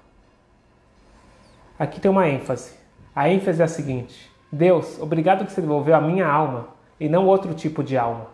[1.79, 2.81] Aqui tem uma ênfase.
[3.15, 7.27] A ênfase é a seguinte: Deus, obrigado que você devolveu a minha alma e não
[7.27, 8.27] outro tipo de alma.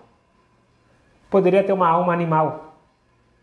[1.30, 2.74] Poderia ter uma alma animal.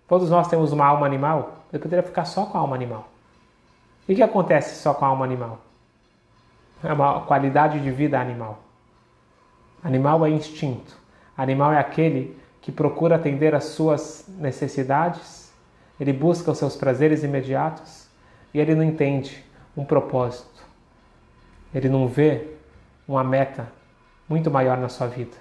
[0.07, 1.65] Todos nós temos uma alma animal.
[1.71, 3.07] Eu poderia ficar só com a alma animal.
[4.07, 5.59] E o que acontece só com a alma animal?
[6.83, 8.59] É uma qualidade de vida animal.
[9.83, 10.97] Animal é instinto.
[11.37, 15.51] Animal é aquele que procura atender às suas necessidades,
[15.99, 18.07] ele busca os seus prazeres imediatos
[18.53, 19.43] e ele não entende
[19.75, 20.65] um propósito.
[21.75, 22.53] Ele não vê
[23.07, 23.67] uma meta
[24.27, 25.35] muito maior na sua vida.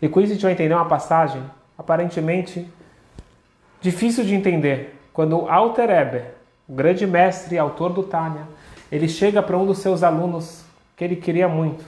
[0.00, 1.42] E com isso a gente vai entender uma passagem
[1.76, 2.68] aparentemente
[3.80, 4.98] difícil de entender.
[5.12, 6.34] Quando Alter Eber,
[6.68, 8.46] o grande mestre e autor do Tânia,
[8.90, 10.64] ele chega para um dos seus alunos
[10.96, 11.84] que ele queria muito.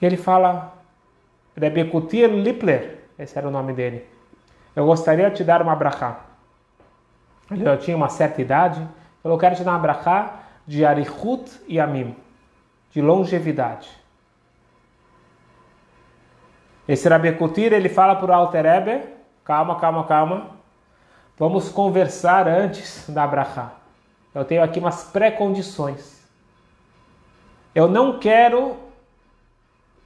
[0.00, 0.74] E ele fala,
[1.56, 4.06] Rebekutir Lippler, esse era o nome dele.
[4.74, 6.20] Eu gostaria de te dar uma brachá.
[7.50, 8.86] Ele já tinha uma certa idade.
[9.22, 10.39] Eu quero te dar uma brachá
[10.70, 12.14] de Arihut e Amim,
[12.92, 13.90] de longevidade.
[16.86, 20.50] Esse Rabekutir, ele fala para o Alter Eber, calma, calma, calma,
[21.36, 23.72] vamos conversar antes da brachá.
[24.32, 26.24] Eu tenho aqui umas pré-condições.
[27.74, 28.76] Eu não quero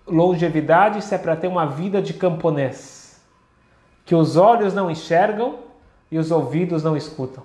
[0.07, 3.23] longevidade se é para ter uma vida de camponês,
[4.07, 5.59] que os olhos não enxergam
[6.11, 7.45] e os ouvidos não escutam.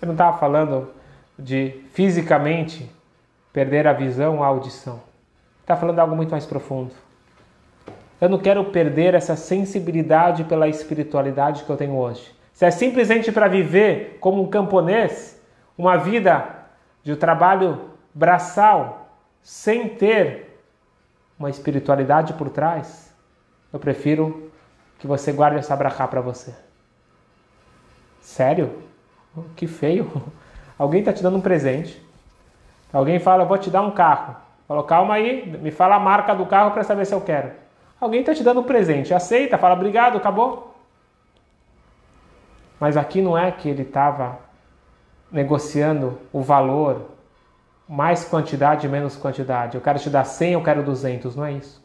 [0.00, 1.01] Eu não estava falando
[1.42, 2.90] de fisicamente
[3.52, 5.00] perder a visão, a audição.
[5.60, 6.92] Está falando algo muito mais profundo.
[8.20, 12.32] Eu não quero perder essa sensibilidade pela espiritualidade que eu tenho hoje.
[12.52, 15.40] Se é simplesmente para viver como um camponês,
[15.76, 16.66] uma vida
[17.02, 19.08] de trabalho braçal,
[19.42, 20.60] sem ter
[21.38, 23.12] uma espiritualidade por trás,
[23.72, 24.52] eu prefiro
[24.98, 26.54] que você guarde essa brachá para você.
[28.20, 28.82] Sério?
[29.56, 30.22] Que feio.
[30.82, 32.04] Alguém está te dando um presente.
[32.92, 34.34] Alguém fala, eu vou te dar um carro.
[34.66, 37.52] Falou, calma aí, me fala a marca do carro para saber se eu quero.
[38.00, 39.14] Alguém está te dando um presente.
[39.14, 40.74] Aceita, fala obrigado, acabou.
[42.80, 44.40] Mas aqui não é que ele estava
[45.30, 47.12] negociando o valor,
[47.88, 49.76] mais quantidade, menos quantidade.
[49.76, 51.80] Eu quero te dar 100, eu quero 200, não é isso.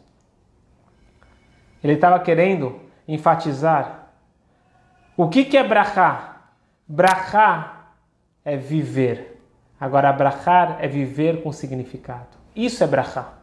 [1.84, 4.08] Ele estava querendo enfatizar
[5.16, 6.38] o que, que é brachá.
[6.88, 7.77] Brachá
[8.48, 9.44] é viver.
[9.78, 12.38] Agora, brachar é viver com significado.
[12.56, 13.34] Isso é brachá.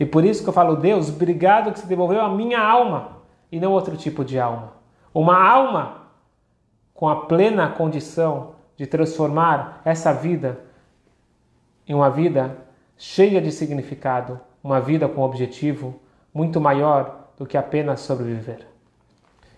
[0.00, 3.18] E por isso que eu falo, Deus, obrigado que você devolveu a minha alma
[3.52, 4.72] e não outro tipo de alma.
[5.14, 6.08] Uma alma
[6.92, 10.58] com a plena condição de transformar essa vida
[11.86, 12.58] em uma vida
[12.96, 16.00] cheia de significado, uma vida com objetivo
[16.34, 18.66] muito maior do que apenas sobreviver.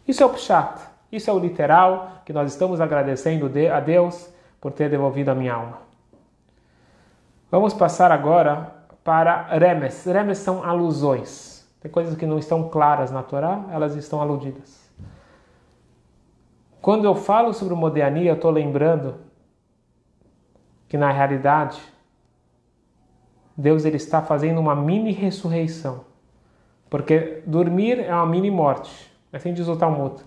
[0.06, 4.72] Isso é o Pshat, isso é o literal que nós estamos agradecendo a Deus por
[4.72, 5.78] ter devolvido a minha alma.
[7.50, 10.04] Vamos passar agora para remes.
[10.04, 11.68] Remes são alusões.
[11.80, 14.88] Tem coisas que não estão claras na Torá, elas estão aludidas.
[16.80, 19.16] Quando eu falo sobre Modéania, eu estou lembrando
[20.88, 21.80] que na realidade
[23.56, 26.04] Deus ele está fazendo uma mini ressurreição.
[26.88, 29.10] Porque dormir é uma mini morte.
[29.32, 30.22] Assim diz o Talmud.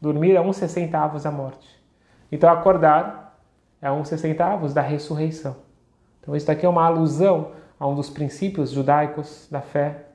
[0.00, 1.68] Dormir é um sessentavos da morte.
[2.30, 3.38] Então acordar
[3.80, 5.56] é um sessentavos da ressurreição.
[6.20, 10.06] Então isso daqui é uma alusão a um dos princípios judaicos da fé.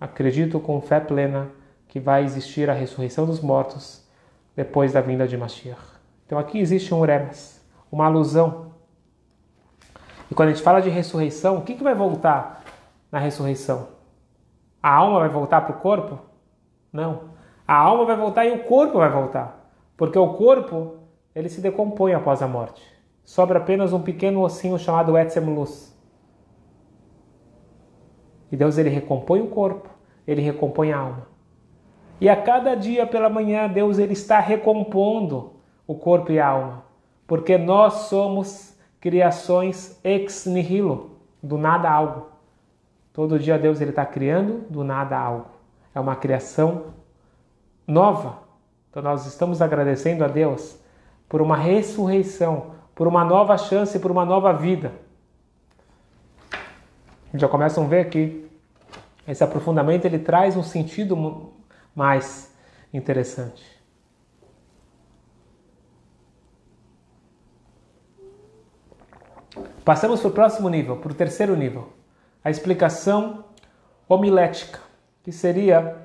[0.00, 1.50] Acredito com fé plena
[1.88, 4.06] que vai existir a ressurreição dos mortos
[4.54, 5.80] depois da vinda de Mashiach.
[6.26, 7.60] Então aqui existe um remes,
[7.90, 8.72] uma alusão.
[10.30, 12.62] E quando a gente fala de ressurreição, o que, que vai voltar
[13.10, 13.88] na ressurreição?
[14.82, 16.18] A alma vai voltar para o corpo?
[16.92, 17.30] Não.
[17.72, 19.72] A alma vai voltar e o corpo vai voltar.
[19.96, 20.96] Porque o corpo,
[21.34, 22.82] ele se decompõe após a morte.
[23.24, 25.98] Sobra apenas um pequeno ossinho chamado Etzem Luz.
[28.50, 29.88] E Deus, ele recompõe o corpo,
[30.26, 31.26] ele recompõe a alma.
[32.20, 35.54] E a cada dia pela manhã, Deus ele está recompondo
[35.86, 36.84] o corpo e a alma,
[37.26, 41.12] porque nós somos criações ex nihilo,
[41.42, 42.26] do nada algo.
[43.14, 45.46] Todo dia Deus ele está criando do nada algo.
[45.94, 47.00] É uma criação
[47.86, 48.38] nova.
[48.90, 50.78] Então nós estamos agradecendo a Deus
[51.28, 54.92] por uma ressurreição, por uma nova chance, por uma nova vida.
[57.34, 58.50] Já começam a ver que
[59.26, 61.52] esse aprofundamento ele traz um sentido
[61.94, 62.54] mais
[62.92, 63.64] interessante.
[69.84, 71.92] Passamos para o próximo nível, para o terceiro nível.
[72.44, 73.44] A explicação
[74.08, 74.78] homilética,
[75.22, 75.96] que seria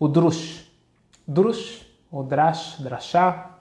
[0.00, 0.66] o drush.
[1.28, 3.58] Drush, ou drash, drashá.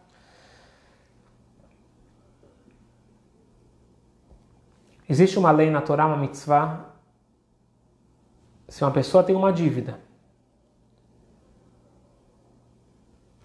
[5.08, 6.86] Existe uma lei na Torá, uma mitzvah.
[8.68, 10.00] Se uma pessoa tem uma dívida,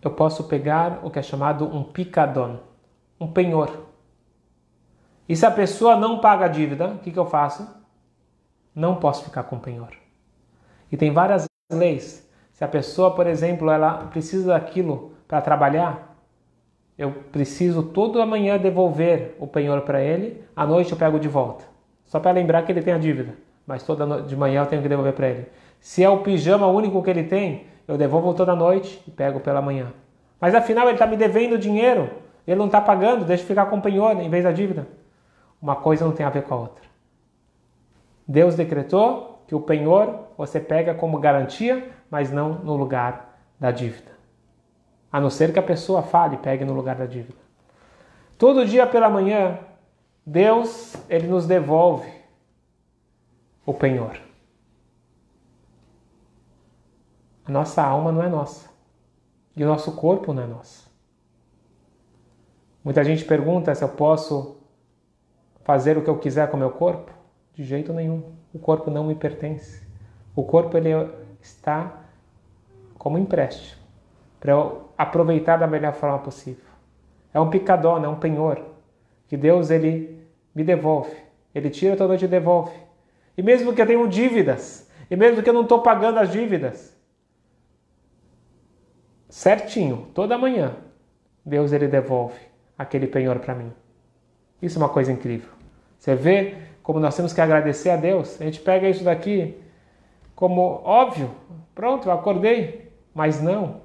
[0.01, 2.61] eu posso pegar o que é chamado um picadon,
[3.19, 3.87] um penhor.
[5.27, 7.67] E se a pessoa não paga a dívida, o que, que eu faço?
[8.75, 9.97] Não posso ficar com penhor.
[10.93, 12.24] E tem várias leis.
[12.55, 16.17] Se a pessoa, por exemplo, ela precisa daquilo para trabalhar,
[16.97, 21.65] eu preciso toda manhã devolver o penhor para ele, à noite eu pego de volta.
[22.05, 23.35] Só para lembrar que ele tem a dívida,
[23.67, 25.47] mas toda de manhã eu tenho que devolver para ele.
[25.81, 29.61] Se é o pijama único que ele tem, eu devolvo toda noite e pego pela
[29.61, 29.93] manhã.
[30.41, 32.09] Mas afinal ele está me devendo dinheiro,
[32.47, 34.87] ele não está pagando, deixa eu ficar com o penhor em vez da dívida.
[35.61, 36.85] Uma coisa não tem a ver com a outra.
[38.29, 44.13] Deus decretou que o penhor você pega como garantia, mas não no lugar da dívida.
[45.13, 47.39] A não ser que a pessoa fale pegue no lugar da dívida.
[48.37, 49.59] Todo dia pela manhã,
[50.27, 52.11] Deus ele nos devolve
[53.65, 54.19] o penhor.
[57.47, 58.71] A nossa alma não é nossa.
[59.57, 60.91] E o nosso corpo não é nosso.
[62.83, 64.59] Muita gente pergunta se eu posso
[65.63, 67.13] fazer o que eu quiser com o meu corpo.
[67.55, 68.35] De jeito nenhum.
[68.55, 69.83] O corpo não me pertence.
[70.35, 70.91] O corpo ele
[71.43, 72.05] está
[72.97, 73.83] como empréstimo
[74.39, 76.65] para eu aproveitar da melhor forma possível.
[77.33, 78.63] É um picadona, é um penhor
[79.27, 80.23] que Deus ele
[80.55, 81.17] me devolve.
[81.55, 82.77] Ele tira toda e devolve.
[83.37, 86.95] E mesmo que eu tenha dívidas, e mesmo que eu não estou pagando as dívidas,
[89.29, 90.77] certinho, toda manhã,
[91.45, 92.39] Deus ele devolve
[92.79, 93.73] aquele penhor para mim.
[94.61, 95.51] Isso é uma coisa incrível.
[95.99, 98.41] Você vê como nós temos que agradecer a Deus.
[98.41, 99.59] A gente pega isso daqui
[100.37, 101.31] como óbvio.
[101.75, 102.93] Pronto, eu acordei.
[103.15, 103.81] Mas não.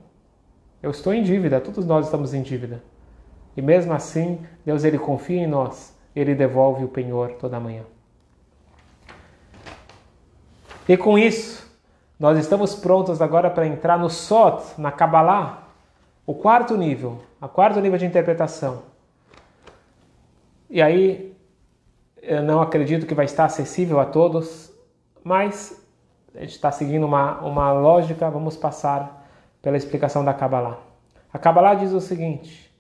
[0.84, 2.84] Eu estou em dívida, todos nós estamos em dívida.
[3.56, 7.84] E mesmo assim, Deus ele confia em nós, ele devolve o penhor toda manhã.
[10.88, 11.70] E com isso,
[12.20, 15.68] nós estamos prontos agora para entrar no Sot, na Kabbalah,
[16.26, 18.84] o quarto nível, a quarto nível de interpretação.
[20.70, 21.29] E aí,
[22.22, 24.74] eu não acredito que vai estar acessível a todos,
[25.24, 25.86] mas
[26.36, 29.28] a gente está seguindo uma, uma lógica, vamos passar
[29.62, 30.80] pela explicação da Kabbalah.
[31.32, 32.74] A Kabbalah diz o seguinte,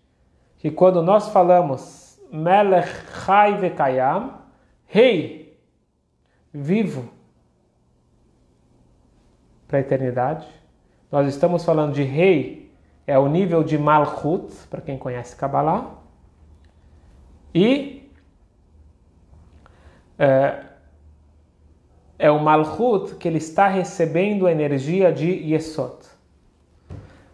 [0.57, 2.89] que quando nós falamos Melech
[3.25, 4.33] Chai Vekayam,
[4.85, 5.57] rei,
[6.53, 7.09] vivo,
[9.67, 10.47] para a eternidade,
[11.11, 12.71] nós estamos falando de rei,
[13.05, 15.91] é o nível de Malchut, para quem conhece Kabbalah,
[17.53, 17.98] e
[20.19, 20.65] é,
[22.19, 25.95] é o Malchut que ele está recebendo a energia de Yesod.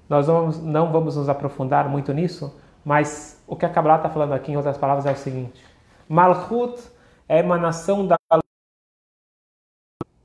[0.07, 2.55] Nós não vamos, não vamos nos aprofundar muito nisso,
[2.85, 5.59] mas o que a Kabbalah está falando aqui, em outras palavras, é o seguinte:
[6.07, 6.79] Malchut
[7.27, 8.15] é a emanação da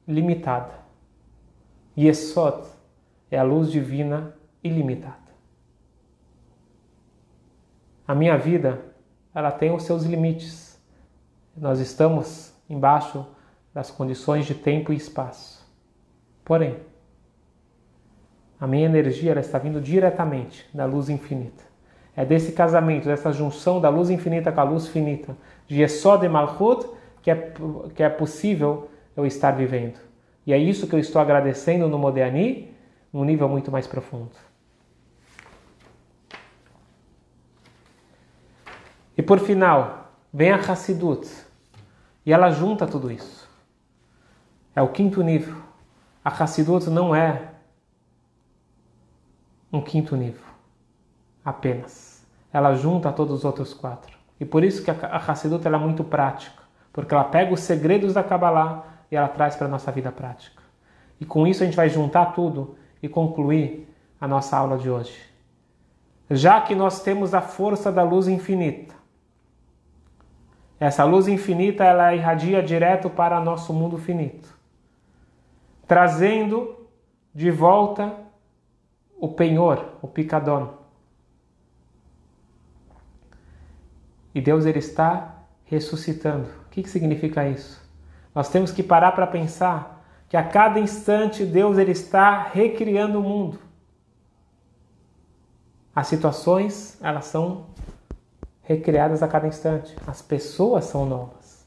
[0.06, 0.74] limitada.
[1.96, 2.66] Yesod
[3.30, 5.16] é a luz divina ilimitada.
[8.06, 8.82] A minha vida,
[9.34, 10.78] ela tem os seus limites.
[11.56, 13.26] Nós estamos embaixo
[13.74, 15.68] das condições de tempo e espaço.
[16.44, 16.76] Porém,
[18.60, 21.64] a minha energia ela está vindo diretamente da luz infinita.
[22.16, 26.28] É desse casamento, dessa junção da luz infinita com a luz finita, de Yesod e
[26.28, 26.86] Malchut,
[27.22, 27.52] que é,
[27.94, 29.98] que é possível eu estar vivendo.
[30.46, 32.74] E é isso que eu estou agradecendo no Modéani,
[33.12, 34.32] num nível muito mais profundo.
[39.16, 41.28] E por final, vem a Hassidut,
[42.24, 43.48] e ela junta tudo isso.
[44.74, 45.56] É o quinto nível.
[46.24, 47.50] A Hassidut não é
[49.72, 50.44] um quinto nível
[51.44, 52.26] apenas.
[52.52, 54.16] Ela junta todos os outros quatro.
[54.38, 56.62] E por isso que a Hassidut é muito prática,
[56.92, 60.62] porque ela pega os segredos da Kabbalah e ela traz para a nossa vida prática.
[61.20, 63.88] E com isso a gente vai juntar tudo e concluir
[64.20, 65.14] a nossa aula de hoje.
[66.30, 68.94] Já que nós temos a força da luz infinita,
[70.80, 74.48] essa luz infinita ela irradia direto para nosso mundo finito,
[75.86, 76.88] trazendo
[77.34, 78.16] de volta
[79.20, 80.80] o penhor, o picadão.
[84.34, 86.48] E Deus ele está ressuscitando.
[86.66, 87.86] O que, que significa isso?
[88.34, 93.22] Nós temos que parar para pensar que a cada instante Deus ele está recriando o
[93.22, 93.58] mundo.
[95.94, 97.66] As situações, elas são
[98.70, 99.96] recriadas a cada instante.
[100.06, 101.66] As pessoas são novas.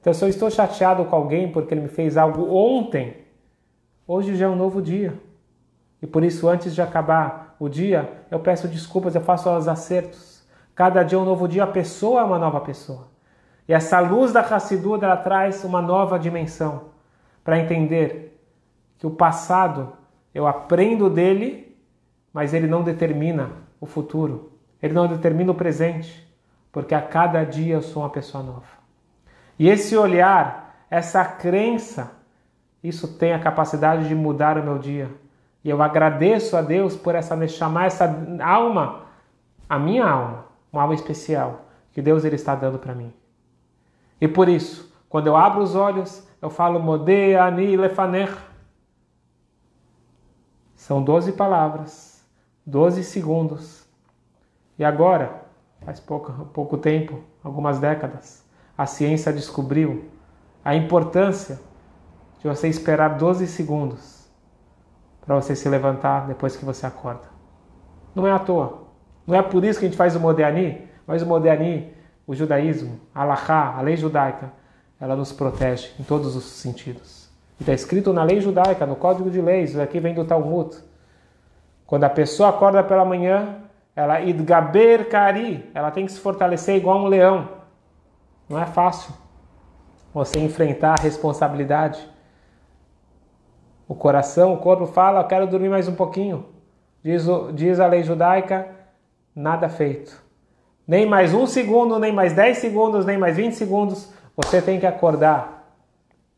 [0.00, 3.16] Então, se eu estou chateado com alguém porque ele me fez algo ontem,
[4.06, 5.12] hoje já é um novo dia.
[6.00, 10.46] E por isso, antes de acabar o dia, eu peço desculpas, eu faço os acertos.
[10.72, 13.08] Cada dia é um novo dia, a pessoa é uma nova pessoa.
[13.66, 16.84] E essa luz da Hassidut, ela traz uma nova dimensão
[17.42, 18.40] para entender
[18.98, 19.94] que o passado
[20.32, 21.76] eu aprendo dele,
[22.32, 24.52] mas ele não determina o futuro.
[24.80, 26.25] Ele não determina o presente,
[26.76, 28.66] porque a cada dia eu sou uma pessoa nova.
[29.58, 32.12] E esse olhar, essa crença,
[32.84, 35.10] isso tem a capacidade de mudar o meu dia.
[35.64, 38.14] E eu agradeço a Deus por essa chamar essa
[38.44, 39.06] alma,
[39.66, 41.62] a minha alma, uma alma especial
[41.92, 43.10] que Deus ele está dando para mim.
[44.20, 48.36] E por isso, quando eu abro os olhos, eu falo Modea ani lefaner.
[50.74, 52.22] São 12 palavras,
[52.66, 53.88] 12 segundos.
[54.78, 55.45] E agora,
[55.86, 58.44] faz pouco, pouco tempo, algumas décadas,
[58.76, 60.10] a ciência descobriu
[60.64, 61.60] a importância
[62.40, 64.28] de você esperar 12 segundos
[65.24, 67.28] para você se levantar depois que você acorda.
[68.16, 68.82] Não é à toa.
[69.24, 71.94] Não é por isso que a gente faz o Modéani, mas o Modéani
[72.26, 74.50] o judaísmo, a Allahá, a lei judaica,
[75.00, 77.30] ela nos protege em todos os sentidos.
[77.60, 80.76] Está escrito na lei judaica, no código de leis, aqui vem do Talmud.
[81.86, 83.65] Quando a pessoa acorda pela manhã,
[83.96, 87.48] ela idgaber kari, ela tem que se fortalecer igual um leão.
[88.48, 89.12] Não é fácil
[90.14, 92.06] você enfrentar a responsabilidade.
[93.88, 96.46] O coração, o corpo fala, eu quero dormir mais um pouquinho.
[97.02, 97.24] Diz,
[97.54, 98.68] diz a lei judaica,
[99.34, 100.26] nada feito
[100.86, 104.86] nem mais um segundo, nem mais 10 segundos, nem mais 20 segundos, você tem que
[104.86, 105.74] acordar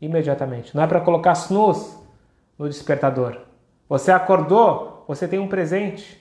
[0.00, 0.74] imediatamente.
[0.74, 1.98] Não é para colocar snooze
[2.58, 3.36] no despertador.
[3.88, 6.17] Você acordou, você tem um presente.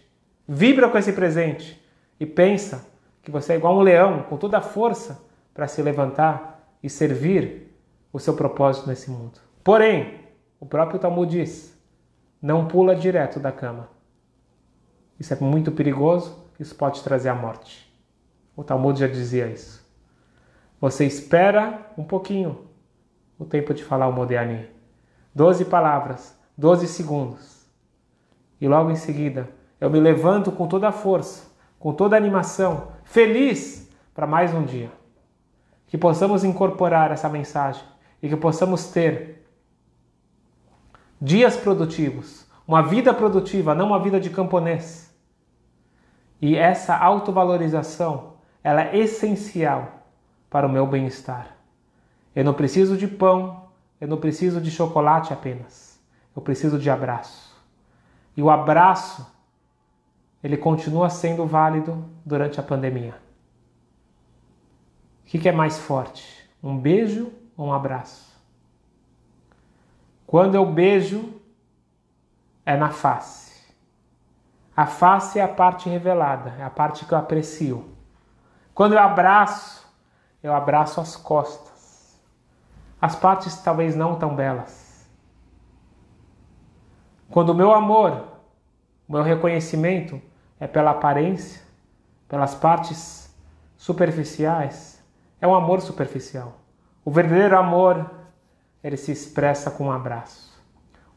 [0.47, 1.83] Vibra com esse presente
[2.19, 2.87] e pensa
[3.21, 5.21] que você é igual um leão, com toda a força
[5.53, 7.75] para se levantar e servir
[8.13, 9.39] o seu propósito nesse mundo.
[9.63, 10.21] Porém,
[10.59, 11.77] o próprio Talmud diz:
[12.41, 13.89] não pula direto da cama.
[15.19, 17.91] Isso é muito perigoso, isso pode trazer a morte.
[18.55, 19.85] O Talmud já dizia isso.
[20.79, 22.67] Você espera um pouquinho
[23.37, 24.69] o tempo de falar o Modéani.
[25.33, 27.65] Doze palavras, doze segundos.
[28.61, 29.49] E logo em seguida,
[29.80, 31.47] eu me levanto com toda a força,
[31.80, 34.91] com toda a animação, feliz para mais um dia.
[35.88, 37.84] Que possamos incorporar essa mensagem
[38.21, 39.45] e que possamos ter
[41.21, 45.15] dias produtivos, uma vida produtiva, não uma vida de camponês.
[46.41, 50.03] E essa autovalorização ela é essencial
[50.49, 51.55] para o meu bem-estar.
[52.36, 53.69] Eu não preciso de pão,
[53.99, 55.99] eu não preciso de chocolate apenas.
[56.36, 57.55] Eu preciso de abraço.
[58.36, 59.25] E o abraço,
[60.43, 63.15] ele continua sendo válido durante a pandemia.
[65.23, 66.47] O que é mais forte?
[66.63, 68.27] Um beijo ou um abraço?
[70.25, 71.41] Quando eu beijo,
[72.65, 73.47] é na face.
[74.75, 77.89] A face é a parte revelada, é a parte que eu aprecio.
[78.73, 79.88] Quando eu abraço,
[80.43, 82.21] eu abraço as costas,
[83.01, 85.09] as partes talvez não tão belas.
[87.29, 88.23] Quando o meu amor,
[89.07, 90.21] o meu reconhecimento
[90.60, 91.62] é pela aparência,
[92.28, 93.34] pelas partes
[93.76, 95.03] superficiais,
[95.39, 96.60] é um amor superficial.
[97.05, 98.10] O verdadeiro amor,
[98.84, 100.62] ele se expressa com um abraço,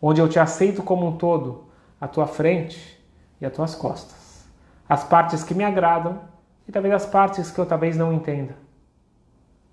[0.01, 1.65] onde eu te aceito como um todo,
[2.01, 3.03] a tua frente
[3.41, 4.45] e as tuas costas.
[4.89, 6.21] As partes que me agradam
[6.67, 8.55] e talvez as partes que eu talvez não entenda.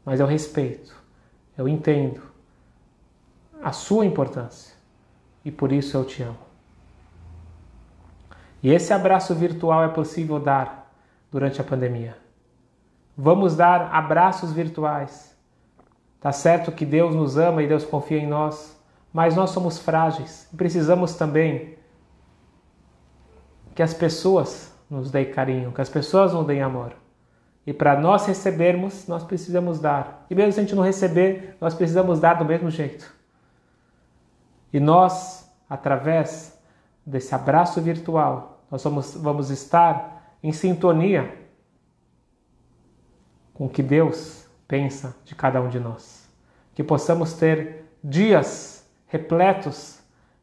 [0.06, 0.96] Mas eu respeito,
[1.58, 2.22] eu entendo
[3.62, 4.76] a sua importância
[5.44, 6.47] e por isso eu te amo.
[8.62, 10.92] E esse abraço virtual é possível dar
[11.32, 12.18] durante a pandemia.
[13.16, 15.36] Vamos dar abraços virtuais.
[16.20, 18.76] Tá certo que Deus nos ama e Deus confia em nós,
[19.14, 21.78] mas nós somos frágeis e precisamos também
[23.76, 26.94] que as pessoas nos dê carinho, que as pessoas nos deem amor.
[27.66, 30.26] E para nós recebermos, nós precisamos dar.
[30.30, 33.14] E mesmo se a gente não receber, nós precisamos dar do mesmo jeito.
[34.72, 36.57] E nós, através
[37.08, 41.48] desse abraço virtual, nós vamos, vamos estar em sintonia
[43.54, 46.28] com o que Deus pensa de cada um de nós.
[46.76, 50.00] Que possamos ter dias repletos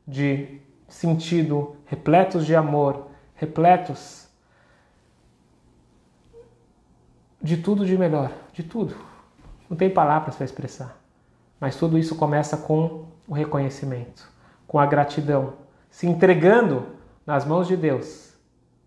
[0.08, 0.58] de
[0.88, 4.26] sentido, repletos de amor, repletos
[7.42, 8.96] de tudo de melhor, de tudo.
[9.68, 10.98] Não tem palavras para expressar.
[11.60, 14.30] Mas tudo isso começa com o reconhecimento,
[14.66, 15.63] com a gratidão,
[15.94, 16.86] se entregando
[17.24, 18.36] nas mãos de Deus.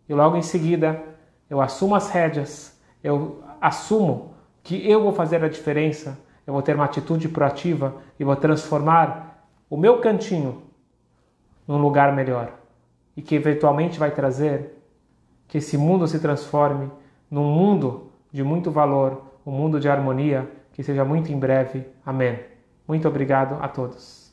[0.10, 1.02] E logo em seguida,
[1.50, 6.76] eu assumo as rédeas, eu assumo que eu vou fazer a diferença, eu vou ter
[6.76, 10.64] uma atitude proativa e vou transformar o meu cantinho
[11.66, 12.52] num lugar melhor
[13.16, 14.78] e que eventualmente vai trazer
[15.48, 16.92] que esse mundo se transforme
[17.32, 21.88] num mundo de muito valor, um mundo de harmonia, que seja muito em breve.
[22.06, 22.38] Amém.
[22.86, 24.27] Muito obrigado a todos.